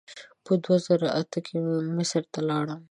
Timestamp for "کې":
1.45-1.55